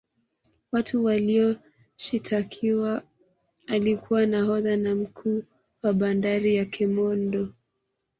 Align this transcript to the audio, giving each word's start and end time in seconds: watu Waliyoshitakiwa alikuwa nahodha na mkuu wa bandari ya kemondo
watu 0.71 1.03
Waliyoshitakiwa 1.03 3.01
alikuwa 3.67 4.25
nahodha 4.25 4.77
na 4.77 4.95
mkuu 4.95 5.43
wa 5.83 5.93
bandari 5.93 6.55
ya 6.55 6.65
kemondo 6.65 7.53